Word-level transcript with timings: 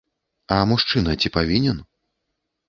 А 0.55 0.57
мужчына 0.69 1.11
ці 1.21 1.31
павінен? 1.37 1.85